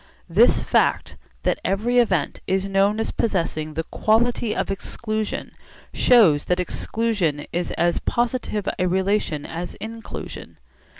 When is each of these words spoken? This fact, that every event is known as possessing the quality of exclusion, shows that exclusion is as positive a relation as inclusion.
This 0.27 0.59
fact, 0.59 1.15
that 1.43 1.61
every 1.63 1.99
event 1.99 2.39
is 2.47 2.65
known 2.65 2.99
as 2.99 3.11
possessing 3.11 3.75
the 3.75 3.83
quality 3.83 4.55
of 4.55 4.71
exclusion, 4.71 5.51
shows 5.93 6.45
that 6.45 6.59
exclusion 6.59 7.45
is 7.53 7.69
as 7.73 7.99
positive 7.99 8.67
a 8.79 8.87
relation 8.87 9.45
as 9.45 9.75
inclusion. 9.75 10.57